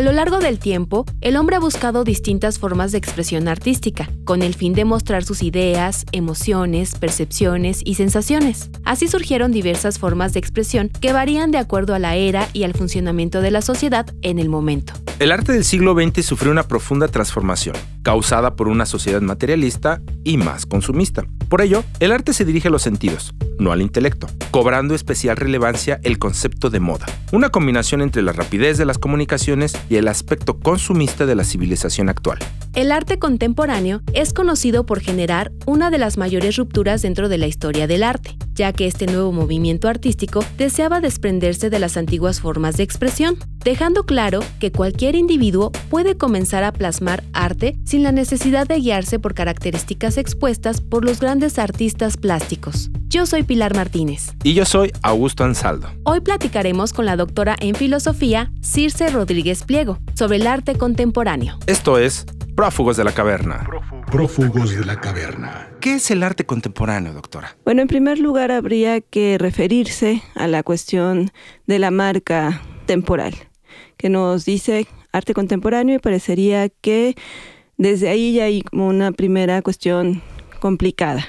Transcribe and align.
A 0.00 0.02
lo 0.02 0.12
largo 0.12 0.38
del 0.38 0.58
tiempo, 0.58 1.04
el 1.20 1.36
hombre 1.36 1.56
ha 1.56 1.60
buscado 1.60 2.04
distintas 2.04 2.58
formas 2.58 2.90
de 2.90 2.96
expresión 2.96 3.48
artística, 3.48 4.08
con 4.24 4.40
el 4.40 4.54
fin 4.54 4.72
de 4.72 4.86
mostrar 4.86 5.24
sus 5.24 5.42
ideas, 5.42 6.06
emociones, 6.12 6.94
percepciones 6.94 7.82
y 7.84 7.96
sensaciones. 7.96 8.70
Así 8.82 9.08
surgieron 9.08 9.52
diversas 9.52 9.98
formas 9.98 10.32
de 10.32 10.38
expresión 10.38 10.88
que 10.88 11.12
varían 11.12 11.50
de 11.50 11.58
acuerdo 11.58 11.94
a 11.94 11.98
la 11.98 12.16
era 12.16 12.48
y 12.54 12.62
al 12.62 12.72
funcionamiento 12.72 13.42
de 13.42 13.50
la 13.50 13.60
sociedad 13.60 14.06
en 14.22 14.38
el 14.38 14.48
momento. 14.48 14.94
El 15.18 15.32
arte 15.32 15.52
del 15.52 15.66
siglo 15.66 15.92
XX 15.92 16.24
sufrió 16.24 16.50
una 16.50 16.62
profunda 16.62 17.06
transformación, 17.08 17.76
causada 18.02 18.56
por 18.56 18.68
una 18.68 18.86
sociedad 18.86 19.20
materialista 19.20 20.00
y 20.24 20.38
más 20.38 20.64
consumista. 20.64 21.26
Por 21.50 21.62
ello, 21.62 21.82
el 21.98 22.12
arte 22.12 22.32
se 22.32 22.44
dirige 22.44 22.68
a 22.68 22.70
los 22.70 22.82
sentidos, 22.82 23.34
no 23.58 23.72
al 23.72 23.82
intelecto, 23.82 24.28
cobrando 24.52 24.94
especial 24.94 25.36
relevancia 25.36 25.98
el 26.04 26.20
concepto 26.20 26.70
de 26.70 26.78
moda, 26.78 27.06
una 27.32 27.48
combinación 27.48 28.02
entre 28.02 28.22
la 28.22 28.32
rapidez 28.32 28.78
de 28.78 28.84
las 28.84 28.98
comunicaciones 28.98 29.76
y 29.88 29.96
el 29.96 30.06
aspecto 30.06 30.60
consumista 30.60 31.26
de 31.26 31.34
la 31.34 31.42
civilización 31.42 32.08
actual. 32.08 32.38
El 32.72 32.92
arte 32.92 33.18
contemporáneo 33.18 34.00
es 34.12 34.32
conocido 34.32 34.86
por 34.86 35.00
generar 35.00 35.50
una 35.66 35.90
de 35.90 35.98
las 35.98 36.16
mayores 36.16 36.54
rupturas 36.54 37.02
dentro 37.02 37.28
de 37.28 37.36
la 37.36 37.48
historia 37.48 37.88
del 37.88 38.04
arte, 38.04 38.36
ya 38.54 38.72
que 38.72 38.86
este 38.86 39.06
nuevo 39.06 39.32
movimiento 39.32 39.88
artístico 39.88 40.44
deseaba 40.56 41.00
desprenderse 41.00 41.68
de 41.68 41.80
las 41.80 41.96
antiguas 41.96 42.40
formas 42.40 42.76
de 42.76 42.84
expresión, 42.84 43.36
dejando 43.64 44.04
claro 44.04 44.38
que 44.60 44.70
cualquier 44.70 45.16
individuo 45.16 45.72
puede 45.88 46.16
comenzar 46.16 46.62
a 46.62 46.72
plasmar 46.72 47.24
arte 47.32 47.76
sin 47.84 48.04
la 48.04 48.12
necesidad 48.12 48.68
de 48.68 48.76
guiarse 48.76 49.18
por 49.18 49.34
características 49.34 50.16
expuestas 50.16 50.80
por 50.80 51.04
los 51.04 51.18
grandes 51.18 51.58
artistas 51.58 52.16
plásticos. 52.16 52.88
Yo 53.08 53.26
soy 53.26 53.42
Pilar 53.42 53.74
Martínez. 53.74 54.34
Y 54.44 54.54
yo 54.54 54.64
soy 54.64 54.92
Augusto 55.02 55.42
Ansaldo. 55.42 55.88
Hoy 56.04 56.20
platicaremos 56.20 56.92
con 56.92 57.04
la 57.04 57.16
doctora 57.16 57.56
en 57.58 57.74
filosofía, 57.74 58.52
Circe 58.62 59.10
Rodríguez 59.10 59.64
Pliego, 59.64 59.98
sobre 60.14 60.36
el 60.36 60.46
arte 60.46 60.76
contemporáneo. 60.76 61.58
Esto 61.66 61.98
es 61.98 62.26
Prófugos 62.56 62.96
de 62.96 63.04
la 63.04 63.12
Caverna. 63.12 63.66
Prófugos 64.10 64.74
de 64.74 64.84
la 64.84 65.00
caverna. 65.00 65.68
¿Qué 65.80 65.94
es 65.94 66.10
el 66.10 66.22
arte 66.22 66.44
contemporáneo, 66.44 67.12
doctora? 67.12 67.56
Bueno, 67.64 67.82
en 67.82 67.88
primer 67.88 68.18
lugar 68.18 68.50
habría 68.50 69.00
que 69.00 69.38
referirse 69.38 70.22
a 70.34 70.46
la 70.48 70.62
cuestión 70.62 71.30
de 71.66 71.78
la 71.78 71.90
marca 71.90 72.60
temporal, 72.86 73.34
que 73.96 74.08
nos 74.08 74.44
dice 74.44 74.86
arte 75.12 75.32
contemporáneo 75.32 75.96
y 75.96 75.98
parecería 75.98 76.68
que 76.68 77.14
desde 77.76 78.08
ahí 78.08 78.34
ya 78.34 78.44
hay 78.44 78.62
como 78.62 78.88
una 78.88 79.12
primera 79.12 79.62
cuestión 79.62 80.22
complicada, 80.58 81.24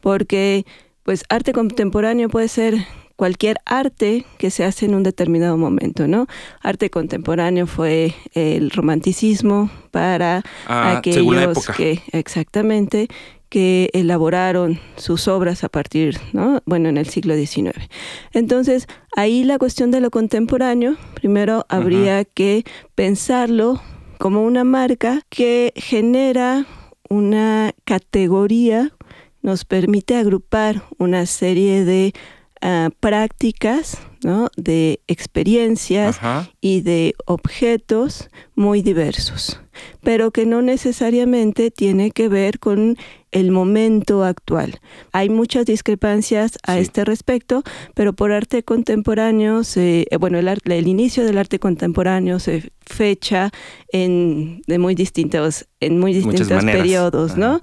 porque 0.00 0.64
pues 1.02 1.24
arte 1.28 1.52
contemporáneo 1.52 2.28
puede 2.28 2.48
ser 2.48 2.74
cualquier 3.20 3.58
arte 3.66 4.24
que 4.38 4.50
se 4.50 4.64
hace 4.64 4.86
en 4.86 4.94
un 4.94 5.02
determinado 5.02 5.58
momento, 5.58 6.08
¿no? 6.08 6.26
Arte 6.62 6.88
contemporáneo 6.88 7.66
fue 7.66 8.14
el 8.32 8.70
romanticismo 8.70 9.70
para 9.90 10.42
Ah, 10.66 10.96
aquellos 10.96 11.66
que 11.76 12.00
exactamente 12.12 13.08
que 13.50 13.90
elaboraron 13.92 14.80
sus 14.96 15.28
obras 15.28 15.64
a 15.64 15.68
partir, 15.68 16.16
¿no? 16.32 16.62
Bueno, 16.64 16.88
en 16.88 16.96
el 16.96 17.10
siglo 17.10 17.34
XIX. 17.34 17.90
Entonces, 18.32 18.86
ahí 19.14 19.44
la 19.44 19.58
cuestión 19.58 19.90
de 19.90 20.00
lo 20.00 20.10
contemporáneo, 20.10 20.96
primero 21.12 21.66
habría 21.68 22.24
que 22.24 22.64
pensarlo 22.94 23.82
como 24.16 24.44
una 24.44 24.64
marca 24.64 25.20
que 25.28 25.74
genera 25.76 26.64
una 27.10 27.74
categoría, 27.84 28.94
nos 29.42 29.66
permite 29.66 30.16
agrupar 30.16 30.84
una 30.96 31.26
serie 31.26 31.84
de 31.84 32.14
ah, 32.62 32.90
prácticas, 33.00 33.98
¿no? 34.22 34.48
de 34.56 35.00
experiencias 35.08 36.18
Ajá. 36.18 36.50
y 36.60 36.82
de 36.82 37.14
objetos 37.26 38.28
muy 38.54 38.82
diversos, 38.82 39.60
pero 40.02 40.30
que 40.30 40.44
no 40.44 40.60
necesariamente 40.62 41.70
tiene 41.70 42.10
que 42.10 42.28
ver 42.28 42.58
con 42.58 42.96
el 43.32 43.50
momento 43.50 44.24
actual. 44.24 44.80
Hay 45.12 45.28
muchas 45.30 45.64
discrepancias 45.64 46.58
a 46.66 46.74
Sí. 46.74 46.80
este 46.80 47.04
respecto, 47.04 47.62
pero 47.94 48.12
por 48.12 48.32
arte 48.32 48.62
contemporáneo, 48.62 49.64
se, 49.64 50.06
eh, 50.10 50.16
bueno, 50.18 50.38
el, 50.38 50.48
el 50.48 50.88
inicio 50.88 51.24
del 51.24 51.38
arte 51.38 51.58
contemporáneo 51.58 52.40
se 52.40 52.72
fecha 52.84 53.52
en, 53.92 54.62
de 54.66 54.78
muy 54.78 54.94
distintos, 54.94 55.66
en 55.78 55.98
muy 55.98 56.12
distintos 56.12 56.48
periodos, 56.64 57.36
¿no? 57.36 57.60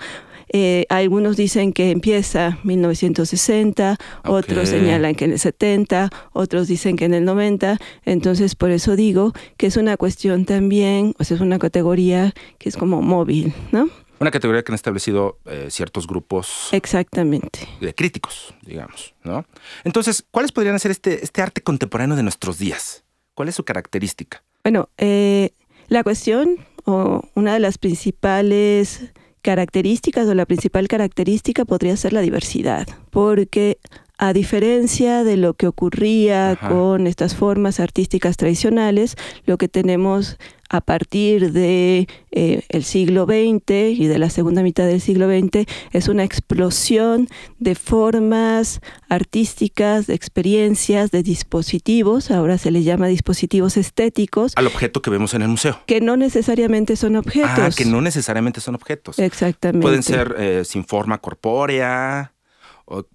Eh, 0.49 0.85
algunos 0.89 1.35
dicen 1.37 1.73
que 1.73 1.91
empieza 1.91 2.57
1960, 2.63 3.97
otros 4.25 4.59
Ok. 4.59 4.65
señalan 4.65 5.15
que 5.15 5.25
en 5.25 5.31
el 5.33 5.39
70, 5.39 6.09
otros 6.33 6.67
dicen 6.67 6.95
que 6.95 7.05
en 7.05 7.13
el 7.13 7.25
90. 7.25 7.79
Entonces, 8.05 8.55
por 8.55 8.71
eso 8.71 8.95
digo 8.95 9.33
que 9.57 9.67
es 9.67 9.77
una 9.77 9.97
cuestión 9.97 10.45
también, 10.45 11.13
o 11.19 11.23
sea, 11.23 11.35
es 11.35 11.41
una 11.41 11.59
categoría 11.59 12.33
que 12.57 12.69
es 12.69 12.77
como 12.77 13.01
móvil, 13.01 13.53
¿no? 13.71 13.89
Una 14.19 14.31
categoría 14.31 14.63
que 14.63 14.71
han 14.71 14.75
establecido 14.75 15.37
eh, 15.45 15.67
ciertos 15.69 16.07
grupos 16.07 16.69
Exactamente. 16.71 17.59
de 17.79 17.93
críticos, 17.93 18.55
digamos, 18.65 19.13
¿no? 19.23 19.45
Entonces, 19.83 20.25
¿cuáles 20.31 20.51
podrían 20.51 20.79
ser 20.79 20.89
este, 20.89 21.23
este 21.23 21.41
arte 21.41 21.61
contemporáneo 21.61 22.15
de 22.15 22.23
nuestros 22.23 22.57
días? 22.57 23.03
¿Cuál 23.35 23.49
es 23.49 23.55
su 23.55 23.63
característica? 23.63 24.43
Bueno, 24.63 24.89
eh, 24.97 25.51
la 25.87 26.03
cuestión 26.03 26.55
o 26.85 27.21
una 27.35 27.53
de 27.53 27.59
las 27.59 27.77
principales 27.77 29.11
características 29.47 30.27
o 30.27 30.35
la 30.35 30.45
principal 30.45 30.89
característica 30.89 31.63
podría 31.63 31.95
ser 31.95 32.11
la 32.11 32.19
diversidad, 32.19 32.85
porque 33.11 33.77
a 34.17 34.33
diferencia 34.33 35.23
de 35.23 35.37
lo 35.37 35.53
que 35.53 35.67
ocurría 35.67 36.51
Ajá. 36.51 36.69
con 36.69 37.07
estas 37.07 37.35
formas 37.35 37.79
artísticas 37.79 38.37
tradicionales, 38.37 39.15
lo 39.45 39.57
que 39.57 39.67
tenemos 39.67 40.37
a 40.69 40.81
partir 40.81 41.53
de 41.53 42.07
eh, 42.31 42.63
el 42.69 42.83
siglo 42.83 43.25
XX 43.25 43.97
y 43.97 44.07
de 44.07 44.19
la 44.19 44.29
segunda 44.29 44.63
mitad 44.63 44.85
del 44.85 44.99
siglo 44.99 45.29
XX 45.29 45.65
es 45.93 46.07
una 46.09 46.23
explosión 46.23 47.29
de 47.59 47.75
formas 47.75 48.81
artísticas, 49.07 50.07
de 50.07 50.13
experiencias, 50.15 51.11
de 51.11 51.23
dispositivos, 51.23 52.31
ahora 52.31 52.57
se 52.57 52.71
les 52.71 52.83
llama 52.83 53.07
dispositivos 53.07 53.77
estéticos, 53.77 54.53
Al 54.55 54.67
objeto 54.67 55.01
que 55.01 55.09
vemos 55.09 55.33
en 55.33 55.43
el 55.43 55.47
museo. 55.47 55.79
que 55.85 56.01
no 56.01 56.17
necesariamente 56.17 56.95
son 56.95 57.15
objetos. 57.15 57.49
Ah, 57.55 57.69
que 57.75 57.85
no 57.85 58.01
necesariamente 58.01 58.59
son 58.59 58.75
objetos. 58.75 59.19
Exactamente. 59.19 59.81
Pueden 59.83 60.03
ser 60.03 60.35
eh, 60.37 60.63
sin 60.65 60.83
forma 60.83 61.19
corpórea, 61.19 62.33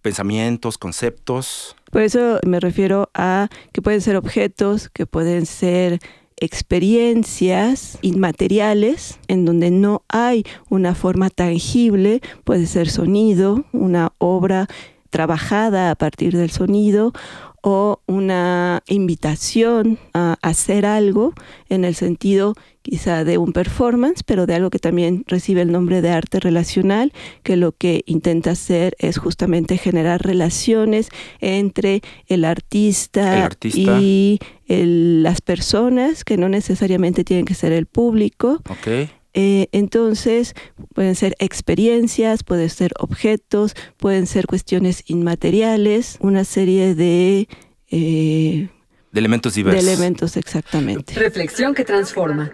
pensamientos, 0.02 0.78
conceptos. 0.78 1.76
Por 1.90 2.02
eso 2.02 2.38
me 2.46 2.60
refiero 2.60 3.10
a 3.14 3.48
que 3.72 3.82
pueden 3.82 4.00
ser 4.00 4.16
objetos, 4.16 4.88
que 4.88 5.06
pueden 5.06 5.46
ser 5.46 6.00
experiencias 6.36 7.98
inmateriales 8.02 9.18
en 9.28 9.44
donde 9.44 9.70
no 9.70 10.02
hay 10.08 10.44
una 10.70 10.94
forma 10.94 11.30
tangible, 11.30 12.20
puede 12.44 12.66
ser 12.66 12.90
sonido, 12.90 13.64
una 13.72 14.12
obra 14.18 14.66
trabajada 15.10 15.90
a 15.90 15.94
partir 15.94 16.36
del 16.36 16.50
sonido 16.50 17.12
o 17.62 18.00
una 18.06 18.82
invitación 18.88 19.98
a 20.14 20.36
hacer 20.42 20.84
algo 20.84 21.32
en 21.68 21.84
el 21.84 21.94
sentido 21.94 22.54
quizá 22.82 23.22
de 23.24 23.38
un 23.38 23.52
performance, 23.52 24.24
pero 24.24 24.46
de 24.46 24.54
algo 24.56 24.68
que 24.68 24.80
también 24.80 25.22
recibe 25.28 25.62
el 25.62 25.70
nombre 25.70 26.02
de 26.02 26.10
arte 26.10 26.40
relacional, 26.40 27.12
que 27.44 27.56
lo 27.56 27.70
que 27.70 28.02
intenta 28.06 28.50
hacer 28.50 28.96
es 28.98 29.18
justamente 29.18 29.78
generar 29.78 30.20
relaciones 30.22 31.08
entre 31.40 32.02
el 32.26 32.44
artista, 32.44 33.36
El 33.36 33.42
artista. 33.42 34.00
y 34.00 34.40
el- 34.66 35.22
las 35.22 35.40
personas, 35.40 36.24
que 36.24 36.36
no 36.36 36.48
necesariamente 36.48 37.22
tienen 37.22 37.44
que 37.44 37.54
ser 37.54 37.70
el 37.72 37.86
público. 37.86 38.60
Eh, 39.34 39.68
entonces, 39.72 40.54
pueden 40.94 41.14
ser 41.14 41.34
experiencias, 41.38 42.44
pueden 42.44 42.68
ser 42.68 42.92
objetos, 42.98 43.74
pueden 43.96 44.26
ser 44.26 44.46
cuestiones 44.46 45.04
inmateriales, 45.06 46.18
una 46.20 46.44
serie 46.44 46.94
de, 46.94 47.48
eh, 47.90 48.68
De 49.10 49.18
elementos 49.20 49.54
de 49.54 49.60
diversos. 49.60 49.84
elementos 49.84 50.36
exactamente. 50.36 51.14
Reflexión 51.14 51.74
que 51.74 51.84
transforma. 51.84 52.50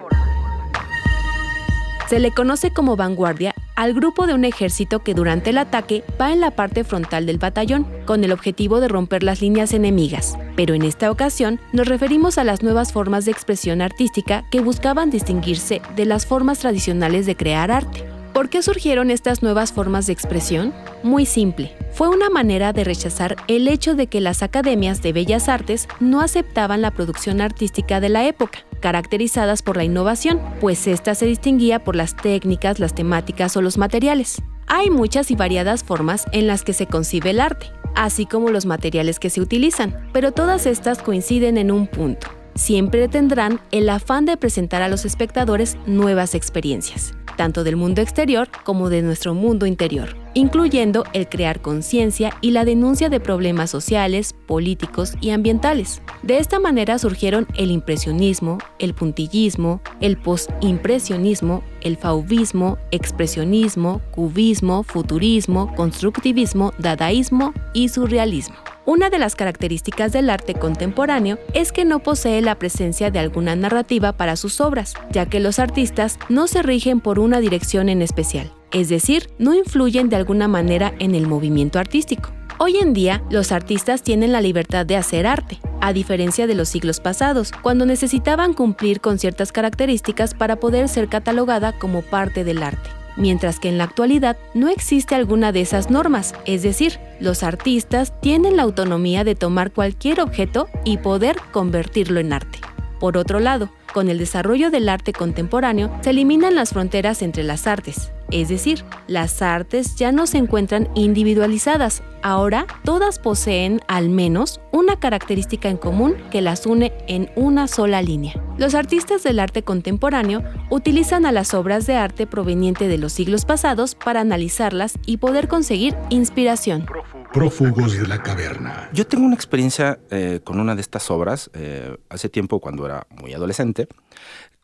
Se 2.09 2.21
le 2.21 2.31
conoce 2.31 2.71
como 2.71 2.97
vanguardia 2.97 3.55
al 3.77 3.93
grupo 3.93 4.27
de 4.27 4.33
un 4.33 4.47
ejército 4.47 5.01
que 5.01 5.13
durante 5.13 5.51
el 5.51 5.59
ataque 5.59 6.03
va 6.19 6.33
en 6.33 6.41
la 6.41 6.51
parte 6.51 6.83
frontal 6.83 7.27
del 7.27 7.37
batallón, 7.37 7.87
con 8.07 8.25
el 8.25 8.33
objetivo 8.33 8.81
de 8.81 8.89
romper 8.89 9.23
las 9.23 9.43
líneas 9.43 9.75
enemigas. 9.75 10.39
Pero 10.57 10.73
en 10.73 10.83
esta 10.83 11.11
ocasión 11.11 11.61
nos 11.75 11.87
referimos 11.87 12.39
a 12.39 12.45
las 12.45 12.63
nuevas 12.63 12.95
formas 12.95 13.27
de 13.27 13.33
expresión 13.33 13.83
artística 13.83 14.45
que 14.51 14.63
buscaban 14.63 15.11
distinguirse 15.11 15.83
de 15.97 16.07
las 16.07 16.25
formas 16.25 16.61
tradicionales 16.61 17.27
de 17.27 17.37
crear 17.37 17.71
arte. 17.71 18.03
¿Por 18.33 18.49
qué 18.49 18.63
surgieron 18.63 19.11
estas 19.11 19.43
nuevas 19.43 19.73
formas 19.73 20.07
de 20.07 20.15
expresión? 20.15 20.73
Muy 21.03 21.27
simple. 21.27 21.77
Fue 21.93 22.09
una 22.09 22.31
manera 22.31 22.73
de 22.73 22.85
rechazar 22.85 23.37
el 23.49 23.69
hecho 23.69 23.95
de 23.95 24.07
que 24.07 24.23
las 24.23 24.43
academias 24.43 25.03
de 25.03 25.13
bellas 25.13 25.49
artes 25.49 25.89
no 26.01 26.21
aceptaban 26.21 26.81
la 26.81 26.91
producción 26.91 27.41
artística 27.43 28.01
de 28.01 28.09
la 28.09 28.27
época, 28.27 28.61
caracterizadas 28.79 29.63
por 29.63 29.77
la 29.77 29.85
innovación, 29.85 30.41
pues 30.61 30.87
ésta 30.87 31.15
se 31.15 31.27
distinguía 31.27 31.83
por 31.85 31.97
las 31.97 32.17
técnicas, 32.17 32.79
las 32.79 32.95
temáticas 32.95 33.57
o 33.57 33.63
los 33.63 33.79
materiales. 33.79 34.43
Hay 34.67 34.91
muchas 34.91 35.31
y 35.31 35.37
variadas 35.37 35.85
formas 35.85 36.27
en 36.33 36.47
las 36.47 36.63
que 36.63 36.73
se 36.73 36.87
concibe 36.87 37.31
el 37.31 37.41
arte, 37.41 37.67
así 37.95 38.27
como 38.27 38.51
los 38.51 38.67
materiales 38.67 39.19
que 39.19 39.31
se 39.31 39.41
utilizan, 39.41 40.09
pero 40.13 40.33
todas 40.33 40.67
estas 40.67 41.03
coinciden 41.03 41.59
en 41.59 41.71
un 41.71 41.87
punto. 41.87 42.29
Siempre 42.55 43.09
tendrán 43.09 43.61
el 43.71 43.89
afán 43.89 44.27
de 44.27 44.37
presentar 44.37 44.83
a 44.83 44.89
los 44.89 45.05
espectadores 45.05 45.77
nuevas 45.87 46.35
experiencias 46.35 47.15
tanto 47.39 47.65
del 47.65 47.77
mundo 47.77 48.03
exterior 48.03 48.49
como 48.65 48.91
de 48.91 49.01
nuestro 49.01 49.33
mundo 49.33 49.65
interior, 49.65 50.17
incluyendo 50.35 51.05
el 51.15 51.29
crear 51.29 51.63
conciencia 51.63 52.33
y 52.43 52.51
la 52.51 52.67
denuncia 52.67 53.09
de 53.09 53.21
problemas 53.21 53.71
sociales, 53.71 54.35
políticos 54.47 55.15
y 55.21 55.31
ambientales. 55.31 56.03
De 56.23 56.39
esta 56.39 56.59
manera 56.59 56.99
surgieron 56.99 57.47
el 57.57 57.71
impresionismo, 57.71 58.59
el 58.81 58.93
puntillismo, 58.93 59.81
el 60.01 60.19
postimpresionismo, 60.19 61.63
el 61.81 61.97
fauvismo, 61.97 62.77
expresionismo, 62.91 64.03
cubismo, 64.11 64.83
futurismo, 64.83 65.73
constructivismo, 65.77 66.73
dadaísmo 66.79 67.55
y 67.73 67.89
surrealismo. 67.89 68.68
Una 68.89 69.11
de 69.11 69.19
las 69.19 69.37
características 69.37 70.13
del 70.13 70.31
arte 70.31 70.55
contemporáneo 70.55 71.39
es 71.53 71.73
que 71.73 71.85
no 71.85 71.99
posee 71.99 72.41
la 72.41 72.59
presencia 72.59 73.11
de 73.11 73.19
alguna 73.19 73.55
narrativa 73.55 74.15
para 74.15 74.35
sus 74.35 74.63
obras, 74.63 74.95
ya 75.11 75.27
que 75.27 75.41
los 75.41 75.59
artistas 75.59 76.19
no 76.31 76.47
se 76.47 76.63
rigen 76.63 77.03
por 77.03 77.19
una 77.19 77.39
dirección 77.39 77.91
en 77.91 78.01
especial, 78.01 78.51
es 78.73 78.89
decir, 78.89 79.29
no 79.39 79.53
influyen 79.53 80.09
de 80.09 80.17
alguna 80.17 80.49
manera 80.49 80.95
en 81.01 81.15
el 81.15 81.27
movimiento 81.27 81.79
artístico. 81.79 82.31
Hoy 82.59 82.79
en 82.79 82.95
día, 82.95 83.23
los 83.29 83.53
artistas 83.53 84.03
tienen 84.03 84.33
la 84.33 84.41
libertad 84.41 84.87
de 84.87 84.97
hacer 84.97 85.27
arte, 85.27 85.61
a 85.83 85.93
diferencia 85.93 86.47
de 86.47 86.55
los 86.55 86.71
siglos 86.71 86.99
pasados, 86.99 87.53
cuando 87.61 87.85
necesitaban 87.85 88.55
cumplir 88.55 89.03
con 89.03 89.19
ciertas 89.19 89.53
características 89.53 90.33
para 90.33 90.57
poder 90.57 90.89
ser 90.89 91.09
catalogada 91.11 91.79
como 91.79 92.01
parte 92.01 92.43
del 92.43 92.63
arte 92.63 92.98
mientras 93.19 93.61
que 93.61 93.69
en 93.69 93.77
la 93.77 93.85
actualidad 93.85 94.39
no 94.55 94.69
existe 94.69 95.15
alguna 95.15 95.53
de 95.53 95.61
esas 95.61 95.91
normas, 95.91 96.35
es 96.47 96.63
decir, 96.63 96.99
los 97.21 97.43
artistas 97.43 98.19
tienen 98.21 98.57
la 98.57 98.63
autonomía 98.63 99.25
de 99.25 99.35
tomar 99.35 99.73
cualquier 99.73 100.21
objeto 100.21 100.69
y 100.85 100.97
poder 100.97 101.37
convertirlo 101.53 102.21
en 102.21 102.33
arte. 102.33 102.61
Por 103.01 103.17
otro 103.17 103.41
lado, 103.41 103.71
con 103.93 104.09
el 104.09 104.19
desarrollo 104.19 104.71
del 104.71 104.89
arte 104.89 105.13
contemporáneo 105.13 105.91
se 106.03 106.11
eliminan 106.11 106.55
las 106.55 106.71
fronteras 106.71 107.23
entre 107.23 107.43
las 107.43 107.67
artes, 107.67 108.13
es 108.31 108.49
decir, 108.49 108.85
las 109.07 109.43
artes 109.43 109.97
ya 109.97 110.13
no 110.13 110.27
se 110.27 110.39
encuentran 110.39 110.89
individualizadas, 110.95 112.03
ahora 112.23 112.67
todas 112.85 113.19
poseen 113.19 113.81
al 113.89 114.09
menos 114.09 114.61
una 114.73 114.99
característica 114.99 115.69
en 115.69 115.77
común 115.77 116.17
que 116.31 116.43
las 116.43 116.67
une 116.67 116.93
en 117.07 117.31
una 117.37 117.69
sola 117.69 118.03
línea. 118.03 118.35
Los 118.59 118.75
artistas 118.75 119.23
del 119.23 119.39
arte 119.39 119.63
contemporáneo 119.63 120.43
utilizan 120.71 121.27
a 121.27 121.33
las 121.33 121.55
obras 121.55 121.87
de 121.87 121.97
arte 121.97 122.27
proveniente 122.27 122.89
de 122.89 122.99
los 122.99 123.13
siglos 123.13 123.45
pasados 123.45 123.95
para 123.95 124.21
analizarlas 124.21 124.99
y 125.07 125.19
poder 125.19 125.49
conseguir 125.49 125.97
inspiración. 126.11 126.87
Prófugos 127.33 127.99
de 127.99 128.07
la 128.07 128.23
caverna. 128.23 128.89
Yo 128.93 129.07
tengo 129.07 129.25
una 129.25 129.35
experiencia 129.35 130.01
eh, 130.11 130.41
con 130.43 130.59
una 130.61 130.75
de 130.75 130.81
estas 130.81 131.11
obras. 131.11 131.51
Eh, 131.55 131.97
hace 132.09 132.29
tiempo, 132.29 132.59
cuando 132.59 132.87
era 132.87 133.07
muy 133.11 133.35
adolescente, 133.35 133.87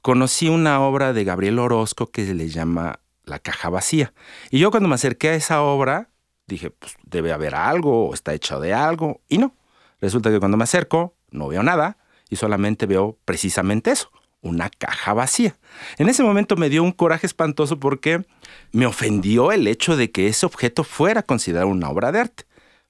conocí 0.01 0.49
una 0.49 0.81
obra 0.81 1.13
de 1.13 1.25
Gabriel 1.25 1.59
Orozco 1.59 2.07
que 2.07 2.27
se 2.27 2.35
le 2.35 2.49
llama 2.49 3.01
La 3.25 3.39
caja 3.39 3.69
vacía. 3.71 4.13
Y 4.51 4.59
yo 4.59 4.71
cuando 4.71 4.89
me 4.89 4.95
acerqué 4.95 5.31
a 5.31 5.35
esa 5.35 5.63
obra, 5.63 6.11
dije, 6.47 6.71
pues 6.71 6.95
debe 7.05 7.33
haber 7.33 7.55
algo, 7.55 8.09
o 8.09 8.15
está 8.15 8.35
hecho 8.35 8.61
de 8.61 8.75
algo. 8.75 9.23
Y 9.29 9.39
no. 9.39 9.57
Resulta 10.01 10.31
que 10.31 10.39
cuando 10.39 10.57
me 10.57 10.65
acerco, 10.65 11.15
no 11.31 11.49
veo 11.49 11.63
nada 11.63 11.97
y 12.29 12.37
solamente 12.37 12.87
veo 12.87 13.19
precisamente 13.25 13.91
eso, 13.91 14.11
una 14.41 14.71
caja 14.71 15.15
vacía. 15.15 15.57
En 15.99 16.09
ese 16.09 16.23
momento 16.23 16.57
me 16.57 16.69
dio 16.69 16.83
un 16.83 16.93
coraje 16.93 17.27
espantoso 17.27 17.79
porque 17.79 18.25
me 18.73 18.87
ofendió 18.87 19.53
el 19.53 19.67
hecho 19.67 19.97
de 19.97 20.11
que 20.11 20.27
ese 20.27 20.47
objeto 20.47 20.85
fuera 20.85 21.23
considerado 21.23 21.69
una 21.69 21.89
obra 21.91 22.13
de 22.13 22.21
arte. 22.21 22.45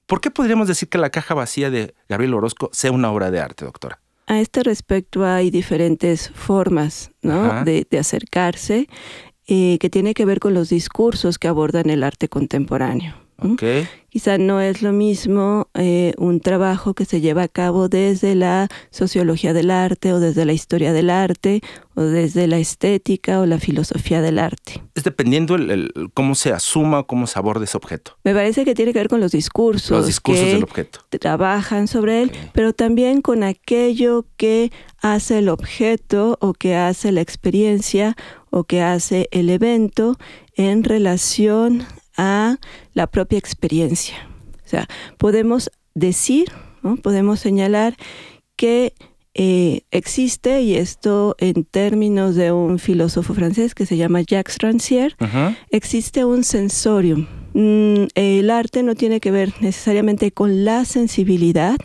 ¿Por 0.05 0.21
qué 0.21 0.29
podríamos 0.29 0.67
decir 0.67 0.89
que 0.89 0.97
la 0.97 1.09
caja 1.09 1.33
vacía 1.33 1.69
de 1.69 1.95
Gabriel 2.07 2.35
Orozco 2.35 2.69
sea 2.73 2.91
una 2.91 3.11
obra 3.11 3.31
de 3.31 3.39
arte, 3.39 3.65
doctora? 3.65 3.99
A 4.27 4.39
este 4.39 4.63
respecto 4.63 5.23
hay 5.23 5.51
diferentes 5.51 6.29
formas 6.29 7.11
de, 7.21 7.87
acercarse 7.99 8.87
eh, 9.47 9.77
que 9.79 9.89
tiene 9.89 10.13
que 10.13 10.25
ver 10.25 10.39
con 10.39 10.53
los 10.53 10.69
discursos 10.69 11.37
que 11.37 11.47
abordan 11.47 11.89
el 11.89 12.03
arte 12.03 12.29
contemporáneo. 12.29 13.24
Quizá 14.09 14.37
no 14.37 14.61
es 14.61 14.81
lo 14.81 14.93
mismo 14.93 15.67
eh, 15.73 16.13
un 16.17 16.39
trabajo 16.39 16.93
que 16.93 17.03
se 17.03 17.19
lleva 17.19 17.43
a 17.43 17.47
cabo 17.49 17.89
desde 17.89 18.33
la 18.33 18.69
sociología 18.89 19.51
del 19.51 19.71
arte 19.71 20.13
o 20.13 20.21
desde 20.21 20.45
la 20.45 20.53
historia 20.53 20.93
del 20.93 21.09
arte 21.09 21.61
o 21.95 22.01
desde 22.01 22.47
la 22.47 22.57
estética 22.57 23.41
o 23.41 23.45
la 23.45 23.59
filosofía 23.59 24.21
del 24.21 24.39
arte. 24.39 24.81
Es 24.95 25.03
dependiendo 25.03 25.55
el, 25.55 25.91
cómo 26.13 26.35
se 26.35 26.53
asuma 26.53 26.99
o 26.99 27.07
cómo 27.07 27.27
se 27.27 27.37
aborda 27.37 27.65
ese 27.65 27.75
objeto. 27.75 28.17
Me 28.23 28.33
parece 28.33 28.63
que 28.63 28.73
tiene 28.73 28.93
que 28.93 28.99
ver 28.99 29.09
con 29.09 29.19
los 29.19 29.33
discursos. 29.33 29.91
Los 29.91 30.07
discursos 30.07 30.45
del 30.45 30.63
objeto. 30.63 31.01
Trabajan 31.19 31.89
sobre 31.89 32.21
él, 32.21 32.31
pero 32.53 32.71
también 32.71 33.21
con 33.21 33.43
aquello 33.43 34.25
que 34.37 34.71
hace 35.01 35.39
el 35.39 35.49
objeto 35.49 36.37
o 36.39 36.53
que 36.53 36.75
hace 36.75 37.11
la 37.11 37.19
experiencia 37.19 38.15
o 38.49 38.63
que 38.63 38.81
hace 38.81 39.27
el 39.31 39.49
evento 39.49 40.17
en 40.55 40.85
relación 40.85 41.85
a 42.17 42.57
la 42.93 43.07
propia 43.07 43.37
experiencia. 43.37 44.15
O 44.65 44.67
sea, 44.67 44.87
podemos 45.17 45.69
decir, 45.93 46.51
podemos 47.01 47.39
señalar 47.39 47.95
que 48.55 48.93
eh, 49.33 49.81
existe, 49.91 50.61
y 50.61 50.75
esto 50.75 51.35
en 51.39 51.65
términos 51.65 52.35
de 52.35 52.53
un 52.53 52.79
filósofo 52.79 53.33
francés 53.33 53.75
que 53.75 53.85
se 53.85 53.97
llama 53.97 54.21
Jacques 54.21 54.57
Rancière, 54.59 55.15
existe 55.71 56.23
un 56.23 56.43
sensorium. 56.43 57.27
Mm, 57.53 58.07
el 58.15 58.49
arte 58.49 58.81
no 58.81 58.95
tiene 58.95 59.19
que 59.19 59.31
ver 59.31 59.53
necesariamente 59.59 60.31
con 60.31 60.63
la 60.63 60.85
sensibilidad, 60.85 61.75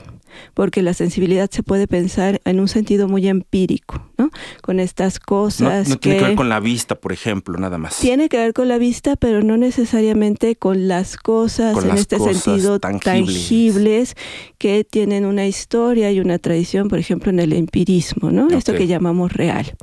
porque 0.55 0.83
la 0.83 0.95
sensibilidad 0.95 1.51
se 1.51 1.63
puede 1.63 1.87
pensar 1.87 2.41
en 2.45 2.61
un 2.61 2.69
sentido 2.69 3.09
muy 3.09 3.29
empírico, 3.29 4.11
¿no? 4.19 4.31
Con 4.63 4.81
estas 4.81 5.19
cosas. 5.19 5.89
No, 5.89 5.97
tiene 5.97 6.19
que, 6.19 6.25
ver 6.25 6.35
con 6.35 6.49
la 6.49 6.61
vista, 6.61 6.95
por 6.95 7.13
ejemplo, 7.13 7.59
nada 7.59 7.79
más. 7.79 7.99
Tiene 7.99 8.29
que 8.29 8.37
ver 8.39 8.53
con 8.53 8.69
la 8.69 8.79
vista, 8.79 9.17
pero 9.17 9.43
no 9.43 9.57
necesariamente 9.57 10.57
con 10.57 10.89
las 10.89 11.17
cosas 11.17 11.83
en 11.85 11.91
este 11.93 12.19
sentido 12.19 12.79
tangibles. 12.81 14.17
que 14.59 14.85
tienen 14.85 15.25
una 15.25 15.47
historia 15.47 16.13
y 16.13 16.21
una 16.21 16.39
tradición, 16.39 16.89
por 16.89 16.99
ejemplo, 16.99 17.31
en 17.31 17.41
el 17.41 17.53
empirismo, 17.53 18.31
¿no? 18.31 18.49
Esto 18.49 18.75
que 18.75 18.87
llamamos 18.87 19.33
real. 19.33 19.75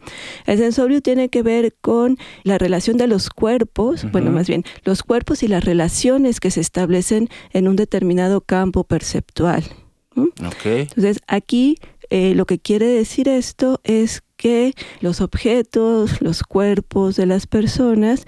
El 0.46 0.58
sensorio 0.58 1.02
tiene 1.02 1.30
que 1.30 1.42
ver 1.42 1.76
con 1.82 2.18
la 2.44 2.58
relación 2.58 2.98
de 2.98 3.08
los 3.08 3.30
cuerpos, 3.30 4.06
bueno, 4.12 4.32
más 4.32 4.48
bien, 4.48 4.64
los 4.84 5.04
cuerpos 5.04 5.44
y 5.44 5.48
las 5.48 5.64
relaciones 5.64 6.40
que 6.40 6.52
se 6.52 6.62
establecen 6.62 7.30
en 7.52 7.68
un 7.68 7.76
determinado 7.76 8.42
campo 8.42 8.84
perceptual. 8.84 9.64
Entonces, 10.82 11.20
aquí 11.28 11.78
eh, 12.10 12.34
lo 12.36 12.46
que 12.46 12.60
quiere 12.60 12.88
decir 12.88 13.28
esto 13.28 13.82
es 13.84 14.24
que 14.38 14.74
los 15.02 15.22
objetos, 15.22 16.22
los 16.22 16.44
cuerpos 16.44 17.16
de 17.16 17.26
las 17.26 17.48
personas 17.48 18.26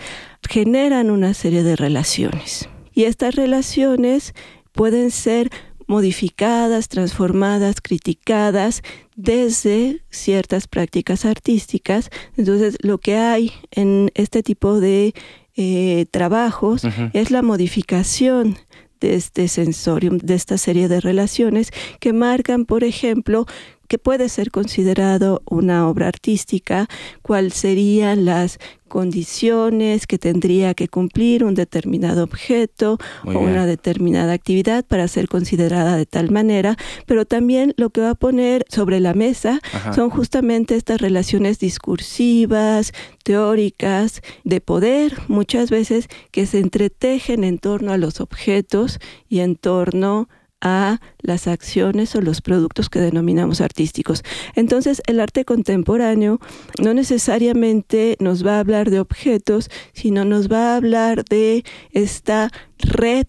generan 0.47 1.09
una 1.09 1.33
serie 1.33 1.63
de 1.63 1.75
relaciones. 1.75 2.69
Y 2.93 3.03
estas 3.03 3.35
relaciones 3.35 4.33
pueden 4.73 5.11
ser 5.11 5.49
modificadas, 5.87 6.87
transformadas, 6.87 7.81
criticadas 7.81 8.83
desde 9.15 10.03
ciertas 10.09 10.67
prácticas 10.67 11.25
artísticas. 11.25 12.09
Entonces, 12.37 12.77
lo 12.81 12.99
que 12.99 13.15
hay 13.15 13.51
en 13.71 14.11
este 14.13 14.43
tipo 14.43 14.79
de 14.79 15.13
eh, 15.55 16.05
trabajos 16.11 16.83
es 17.13 17.31
la 17.31 17.41
modificación 17.41 18.57
de 18.99 19.15
este 19.15 19.47
sensorium, 19.47 20.17
de 20.17 20.35
esta 20.35 20.57
serie 20.57 20.87
de 20.87 20.99
relaciones 20.99 21.71
que 21.99 22.13
marcan, 22.13 22.65
por 22.65 22.83
ejemplo, 22.83 23.45
que 23.89 23.97
puede 23.97 24.29
ser 24.29 24.51
considerado 24.51 25.41
una 25.49 25.89
obra 25.89 26.07
artística, 26.07 26.87
cuáles 27.21 27.55
serían 27.55 28.23
las 28.23 28.59
condiciones 28.87 30.07
que 30.07 30.17
tendría 30.17 30.73
que 30.73 30.87
cumplir 30.87 31.43
un 31.43 31.55
determinado 31.55 32.23
objeto 32.23 32.97
o 33.25 33.31
una 33.31 33.65
determinada 33.65 34.33
actividad 34.33 34.85
para 34.85 35.07
ser 35.07 35.27
considerada 35.27 35.97
de 35.97 36.05
tal 36.05 36.29
manera, 36.31 36.77
pero 37.05 37.25
también 37.25 37.73
lo 37.77 37.89
que 37.89 38.01
va 38.01 38.11
a 38.11 38.15
poner 38.15 38.65
sobre 38.69 38.99
la 38.99 39.13
mesa 39.13 39.59
son 39.93 40.09
justamente 40.09 40.75
estas 40.75 41.01
relaciones 41.01 41.59
discursivas, 41.59 42.93
teóricas, 43.23 44.21
de 44.43 44.61
poder, 44.61 45.17
muchas 45.27 45.69
veces 45.69 46.07
que 46.31 46.45
se 46.45 46.59
entretejen 46.59 47.43
en 47.43 47.57
torno 47.57 47.91
a 47.91 47.97
los 47.97 48.21
objetos 48.21 48.99
y 49.27 49.39
en 49.39 49.55
torno 49.55 50.29
a 50.61 50.99
las 51.21 51.47
acciones 51.47 52.15
o 52.15 52.21
los 52.21 52.41
productos 52.41 52.89
que 52.89 52.99
denominamos 52.99 53.61
artísticos. 53.61 54.23
Entonces, 54.55 55.01
el 55.07 55.19
arte 55.19 55.45
contemporáneo 55.45 56.39
no 56.81 56.93
necesariamente 56.93 58.17
nos 58.19 58.45
va 58.45 58.57
a 58.57 58.59
hablar 58.59 58.89
de 58.89 58.99
objetos, 58.99 59.69
sino 59.93 60.25
nos 60.25 60.51
va 60.51 60.73
a 60.73 60.75
hablar 60.75 61.23
de 61.25 61.63
esta 61.91 62.51
red 62.77 63.25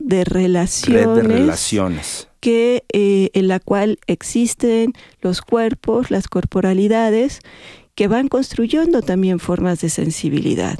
de 0.00 0.24
relaciones. 0.24 2.28
Que, 2.40 2.84
eh, 2.92 3.30
en 3.34 3.48
la 3.48 3.60
cual 3.60 3.98
existen 4.06 4.92
los 5.20 5.42
cuerpos, 5.42 6.10
las 6.10 6.28
corporalidades, 6.28 7.40
que 7.94 8.08
van 8.08 8.28
construyendo 8.28 9.02
también 9.02 9.38
formas 9.38 9.80
de 9.80 9.90
sensibilidad. 9.90 10.78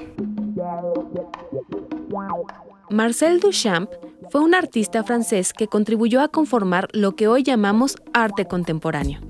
Marcel 2.92 3.40
Duchamp 3.40 3.90
fue 4.30 4.42
un 4.42 4.54
artista 4.54 5.02
francés 5.02 5.54
que 5.54 5.66
contribuyó 5.66 6.20
a 6.20 6.28
conformar 6.28 6.88
lo 6.92 7.16
que 7.16 7.26
hoy 7.26 7.42
llamamos 7.42 7.96
arte 8.12 8.44
contemporáneo. 8.44 9.20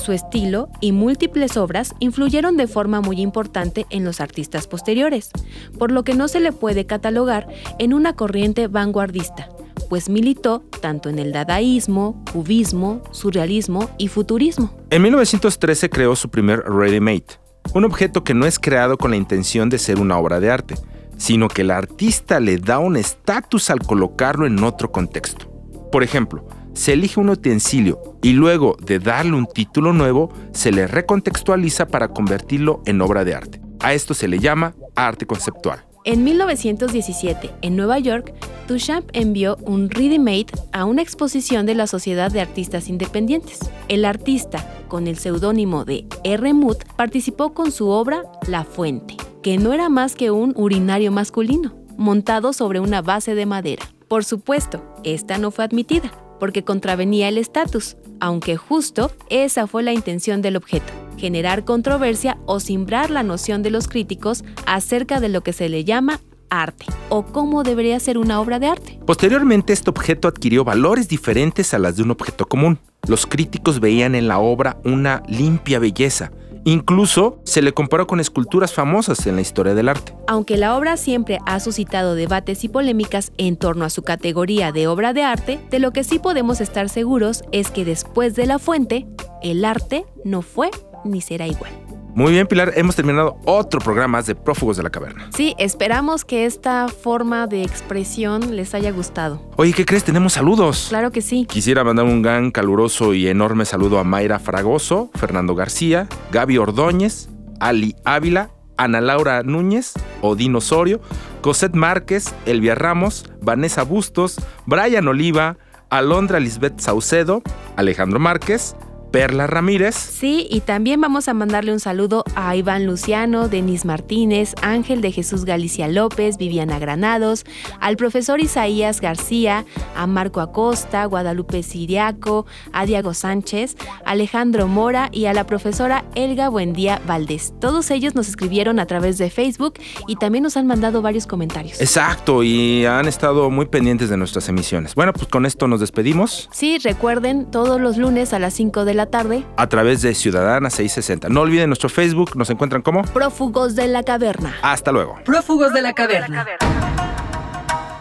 Su 0.00 0.12
estilo 0.12 0.68
y 0.80 0.92
múltiples 0.92 1.56
obras 1.56 1.92
influyeron 1.98 2.56
de 2.56 2.68
forma 2.68 3.00
muy 3.00 3.20
importante 3.20 3.84
en 3.90 4.04
los 4.04 4.20
artistas 4.20 4.68
posteriores, 4.68 5.30
por 5.76 5.90
lo 5.90 6.04
que 6.04 6.14
no 6.14 6.28
se 6.28 6.38
le 6.38 6.52
puede 6.52 6.86
catalogar 6.86 7.48
en 7.80 7.94
una 7.94 8.14
corriente 8.14 8.68
vanguardista, 8.68 9.48
pues 9.88 10.08
militó 10.08 10.62
tanto 10.80 11.08
en 11.08 11.18
el 11.18 11.32
dadaísmo, 11.32 12.24
cubismo, 12.32 13.02
surrealismo 13.10 13.90
y 13.98 14.06
futurismo. 14.06 14.72
En 14.90 15.02
1913 15.02 15.90
creó 15.90 16.14
su 16.14 16.30
primer 16.30 16.60
Ready 16.60 17.00
Made, 17.00 17.26
un 17.74 17.84
objeto 17.84 18.22
que 18.22 18.34
no 18.34 18.46
es 18.46 18.60
creado 18.60 18.96
con 18.96 19.10
la 19.10 19.16
intención 19.16 19.68
de 19.68 19.78
ser 19.78 19.98
una 19.98 20.16
obra 20.16 20.38
de 20.38 20.50
arte, 20.50 20.76
sino 21.20 21.48
que 21.48 21.62
el 21.62 21.70
artista 21.70 22.40
le 22.40 22.56
da 22.56 22.78
un 22.78 22.96
estatus 22.96 23.68
al 23.68 23.80
colocarlo 23.80 24.46
en 24.46 24.64
otro 24.64 24.90
contexto. 24.90 25.46
Por 25.92 26.02
ejemplo, 26.02 26.48
se 26.72 26.94
elige 26.94 27.20
un 27.20 27.28
utensilio 27.28 28.16
y 28.22 28.32
luego 28.32 28.76
de 28.80 28.98
darle 28.98 29.34
un 29.34 29.46
título 29.46 29.92
nuevo, 29.92 30.32
se 30.52 30.72
le 30.72 30.86
recontextualiza 30.86 31.88
para 31.88 32.08
convertirlo 32.08 32.82
en 32.86 33.02
obra 33.02 33.24
de 33.24 33.34
arte. 33.34 33.60
A 33.80 33.92
esto 33.92 34.14
se 34.14 34.28
le 34.28 34.38
llama 34.38 34.74
arte 34.96 35.26
conceptual. 35.26 35.84
En 36.04 36.24
1917, 36.24 37.50
en 37.60 37.76
Nueva 37.76 37.98
York, 37.98 38.32
Duchamp 38.66 39.10
envió 39.12 39.58
un 39.60 39.90
ready-made 39.90 40.46
a 40.72 40.86
una 40.86 41.02
exposición 41.02 41.66
de 41.66 41.74
la 41.74 41.86
Sociedad 41.86 42.30
de 42.30 42.40
Artistas 42.40 42.88
Independientes. 42.88 43.58
El 43.88 44.06
artista, 44.06 44.66
con 44.88 45.06
el 45.06 45.18
seudónimo 45.18 45.84
de 45.84 46.06
R. 46.24 46.54
Mood, 46.54 46.78
participó 46.96 47.52
con 47.52 47.72
su 47.72 47.88
obra 47.88 48.22
La 48.46 48.64
Fuente, 48.64 49.16
que 49.42 49.56
no 49.58 49.72
era 49.72 49.88
más 49.88 50.14
que 50.14 50.30
un 50.30 50.52
urinario 50.56 51.12
masculino, 51.12 51.74
montado 51.96 52.52
sobre 52.52 52.80
una 52.80 53.02
base 53.02 53.34
de 53.34 53.46
madera. 53.46 53.84
Por 54.08 54.24
supuesto, 54.24 54.84
esta 55.04 55.38
no 55.38 55.50
fue 55.50 55.64
admitida, 55.64 56.10
porque 56.38 56.64
contravenía 56.64 57.28
el 57.28 57.38
estatus, 57.38 57.96
aunque 58.20 58.56
justo 58.56 59.10
esa 59.30 59.66
fue 59.66 59.82
la 59.82 59.92
intención 59.92 60.42
del 60.42 60.56
objeto, 60.56 60.92
generar 61.16 61.64
controversia 61.64 62.38
o 62.46 62.60
simbrar 62.60 63.10
la 63.10 63.22
noción 63.22 63.62
de 63.62 63.70
los 63.70 63.88
críticos 63.88 64.44
acerca 64.66 65.20
de 65.20 65.28
lo 65.28 65.42
que 65.42 65.52
se 65.52 65.68
le 65.68 65.84
llama 65.84 66.20
arte 66.50 66.86
o 67.08 67.24
cómo 67.24 67.62
debería 67.62 67.98
ser 68.00 68.18
una 68.18 68.40
obra 68.40 68.58
de 68.58 68.66
arte. 68.66 68.98
Posteriormente, 69.06 69.72
este 69.72 69.90
objeto 69.90 70.28
adquirió 70.28 70.64
valores 70.64 71.08
diferentes 71.08 71.72
a 71.72 71.78
las 71.78 71.96
de 71.96 72.02
un 72.02 72.10
objeto 72.10 72.46
común. 72.46 72.78
Los 73.06 73.26
críticos 73.26 73.80
veían 73.80 74.14
en 74.14 74.28
la 74.28 74.38
obra 74.40 74.78
una 74.84 75.22
limpia 75.28 75.78
belleza, 75.78 76.32
Incluso 76.64 77.40
se 77.44 77.62
le 77.62 77.72
comparó 77.72 78.06
con 78.06 78.20
esculturas 78.20 78.72
famosas 78.72 79.26
en 79.26 79.36
la 79.36 79.42
historia 79.42 79.74
del 79.74 79.88
arte. 79.88 80.14
Aunque 80.26 80.56
la 80.56 80.76
obra 80.76 80.96
siempre 80.96 81.38
ha 81.46 81.60
suscitado 81.60 82.14
debates 82.14 82.64
y 82.64 82.68
polémicas 82.68 83.32
en 83.38 83.56
torno 83.56 83.84
a 83.84 83.90
su 83.90 84.02
categoría 84.02 84.72
de 84.72 84.86
obra 84.86 85.12
de 85.12 85.22
arte, 85.22 85.60
de 85.70 85.78
lo 85.78 85.92
que 85.92 86.04
sí 86.04 86.18
podemos 86.18 86.60
estar 86.60 86.88
seguros 86.88 87.42
es 87.52 87.70
que 87.70 87.84
después 87.84 88.34
de 88.34 88.46
la 88.46 88.58
fuente, 88.58 89.06
el 89.42 89.64
arte 89.64 90.04
no 90.24 90.42
fue 90.42 90.70
ni 91.04 91.20
será 91.20 91.46
igual. 91.46 91.72
Muy 92.14 92.32
bien, 92.32 92.46
Pilar, 92.46 92.72
hemos 92.74 92.96
terminado 92.96 93.38
otro 93.44 93.80
programa 93.80 94.20
de 94.22 94.34
Prófugos 94.34 94.76
de 94.76 94.82
la 94.82 94.90
Caverna. 94.90 95.30
Sí, 95.34 95.54
esperamos 95.58 96.24
que 96.24 96.44
esta 96.44 96.88
forma 96.88 97.46
de 97.46 97.62
expresión 97.62 98.56
les 98.56 98.74
haya 98.74 98.90
gustado. 98.90 99.40
Oye, 99.56 99.72
¿qué 99.72 99.86
crees? 99.86 100.04
Tenemos 100.04 100.32
saludos. 100.32 100.86
Claro 100.88 101.12
que 101.12 101.22
sí. 101.22 101.46
Quisiera 101.48 101.84
mandar 101.84 102.06
un 102.06 102.22
gran, 102.22 102.50
caluroso 102.50 103.14
y 103.14 103.28
enorme 103.28 103.64
saludo 103.64 103.98
a 103.98 104.04
Mayra 104.04 104.38
Fragoso, 104.38 105.10
Fernando 105.14 105.54
García, 105.54 106.08
Gaby 106.32 106.58
Ordóñez, 106.58 107.28
Ali 107.60 107.94
Ávila, 108.04 108.50
Ana 108.76 109.00
Laura 109.00 109.42
Núñez, 109.42 109.92
Odino 110.20 110.58
Osorio, 110.58 111.00
Cosette 111.42 111.74
Márquez, 111.74 112.34
Elvia 112.46 112.74
Ramos, 112.74 113.30
Vanessa 113.40 113.82
Bustos, 113.82 114.36
Brian 114.66 115.06
Oliva, 115.06 115.58
Alondra 115.90 116.40
Lisbeth 116.40 116.80
Saucedo, 116.80 117.42
Alejandro 117.76 118.18
Márquez, 118.18 118.74
Perla 119.10 119.46
Ramírez. 119.46 119.94
Sí, 119.94 120.46
y 120.50 120.60
también 120.60 121.00
vamos 121.00 121.28
a 121.28 121.34
mandarle 121.34 121.72
un 121.72 121.80
saludo 121.80 122.24
a 122.34 122.54
Iván 122.56 122.86
Luciano, 122.86 123.48
Denis 123.48 123.84
Martínez, 123.84 124.54
Ángel 124.62 125.00
de 125.00 125.12
Jesús 125.12 125.44
Galicia 125.44 125.88
López, 125.88 126.36
Viviana 126.36 126.78
Granados, 126.78 127.44
al 127.80 127.96
profesor 127.96 128.40
Isaías 128.40 129.00
García, 129.00 129.64
a 129.96 130.06
Marco 130.06 130.40
Acosta, 130.40 131.04
Guadalupe 131.04 131.62
Siriaco, 131.62 132.46
a 132.72 132.86
Diego 132.86 133.14
Sánchez, 133.14 133.76
Alejandro 134.04 134.68
Mora 134.68 135.08
y 135.12 135.26
a 135.26 135.32
la 135.32 135.46
profesora 135.46 136.04
Elga 136.14 136.48
Buendía 136.48 137.00
Valdés. 137.06 137.52
Todos 137.60 137.90
ellos 137.90 138.14
nos 138.14 138.28
escribieron 138.28 138.78
a 138.78 138.86
través 138.86 139.18
de 139.18 139.30
Facebook 139.30 139.74
y 140.06 140.16
también 140.16 140.44
nos 140.44 140.56
han 140.56 140.66
mandado 140.66 141.02
varios 141.02 141.26
comentarios. 141.26 141.80
Exacto, 141.80 142.42
y 142.42 142.86
han 142.86 143.06
estado 143.08 143.50
muy 143.50 143.66
pendientes 143.66 144.08
de 144.08 144.16
nuestras 144.16 144.48
emisiones. 144.48 144.94
Bueno, 144.94 145.12
pues 145.12 145.26
con 145.26 145.46
esto 145.46 145.66
nos 145.66 145.80
despedimos. 145.80 146.48
Sí, 146.52 146.78
recuerden, 146.78 147.50
todos 147.50 147.80
los 147.80 147.96
lunes 147.96 148.32
a 148.32 148.38
las 148.38 148.54
5 148.54 148.84
de 148.84 148.94
la 149.00 149.06
tarde 149.06 149.46
a 149.56 149.66
través 149.66 150.02
de 150.02 150.14
Ciudadana 150.14 150.68
660. 150.68 151.30
No 151.30 151.40
olviden 151.40 151.70
nuestro 151.70 151.88
Facebook, 151.88 152.36
nos 152.36 152.50
encuentran 152.50 152.82
como 152.82 153.02
Prófugos 153.02 153.74
de 153.74 153.88
la 153.88 154.02
Caverna. 154.02 154.54
Hasta 154.60 154.92
luego. 154.92 155.18
Prófugos 155.24 155.72
de 155.72 155.80
la 155.80 155.94
Caverna. 155.94 156.46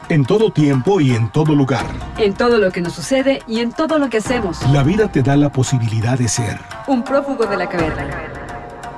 En 0.09 0.25
todo 0.25 0.51
tiempo 0.51 0.99
y 0.99 1.15
en 1.15 1.31
todo 1.31 1.55
lugar. 1.55 1.85
En 2.17 2.33
todo 2.33 2.57
lo 2.57 2.71
que 2.71 2.81
nos 2.81 2.93
sucede 2.93 3.41
y 3.47 3.59
en 3.59 3.71
todo 3.71 3.97
lo 3.97 4.09
que 4.09 4.17
hacemos. 4.17 4.61
La 4.73 4.83
vida 4.83 5.09
te 5.09 5.21
da 5.21 5.37
la 5.37 5.49
posibilidad 5.49 6.17
de 6.17 6.27
ser 6.27 6.59
un 6.87 7.03
prófugo 7.03 7.45
de 7.45 7.55
la 7.55 7.69
caverna. 7.69 8.07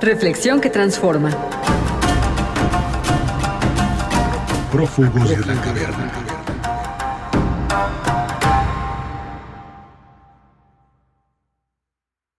Reflexión 0.00 0.60
que 0.60 0.70
transforma. 0.70 1.30
Prófugos 4.72 5.28
de 5.28 5.54
la 5.54 5.60
caverna. 5.60 6.31